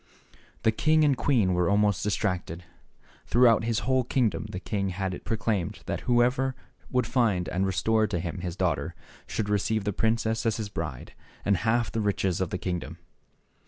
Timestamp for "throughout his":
3.27-3.81